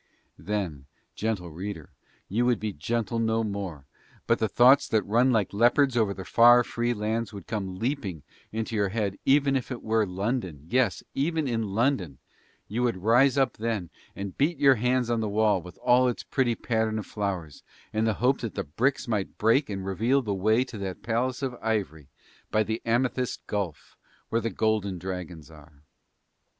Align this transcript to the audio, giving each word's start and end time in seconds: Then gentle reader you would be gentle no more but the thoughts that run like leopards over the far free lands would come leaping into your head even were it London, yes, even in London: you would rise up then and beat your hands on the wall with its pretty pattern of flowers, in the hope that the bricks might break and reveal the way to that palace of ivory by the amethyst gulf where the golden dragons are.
Then 0.39 0.87
gentle 1.13 1.51
reader 1.51 1.91
you 2.27 2.43
would 2.47 2.59
be 2.59 2.73
gentle 2.73 3.19
no 3.19 3.43
more 3.43 3.85
but 4.25 4.39
the 4.39 4.49
thoughts 4.49 4.87
that 4.87 5.03
run 5.05 5.29
like 5.31 5.53
leopards 5.53 5.95
over 5.95 6.11
the 6.11 6.25
far 6.25 6.63
free 6.63 6.91
lands 6.91 7.31
would 7.31 7.45
come 7.45 7.75
leaping 7.77 8.23
into 8.51 8.75
your 8.75 8.89
head 8.89 9.19
even 9.25 9.53
were 9.83 10.01
it 10.01 10.09
London, 10.09 10.65
yes, 10.67 11.03
even 11.13 11.47
in 11.47 11.75
London: 11.75 12.17
you 12.67 12.81
would 12.81 12.97
rise 13.03 13.37
up 13.37 13.57
then 13.57 13.91
and 14.15 14.35
beat 14.39 14.57
your 14.57 14.73
hands 14.73 15.11
on 15.11 15.19
the 15.19 15.29
wall 15.29 15.61
with 15.61 15.77
its 15.85 16.23
pretty 16.23 16.55
pattern 16.55 16.97
of 16.97 17.05
flowers, 17.05 17.61
in 17.93 18.03
the 18.05 18.15
hope 18.15 18.39
that 18.41 18.55
the 18.55 18.63
bricks 18.63 19.07
might 19.07 19.37
break 19.37 19.69
and 19.69 19.85
reveal 19.85 20.23
the 20.23 20.33
way 20.33 20.63
to 20.63 20.79
that 20.79 21.03
palace 21.03 21.43
of 21.43 21.53
ivory 21.61 22.07
by 22.49 22.63
the 22.63 22.81
amethyst 22.87 23.45
gulf 23.45 23.95
where 24.29 24.41
the 24.41 24.49
golden 24.49 24.97
dragons 24.97 25.51
are. 25.51 25.83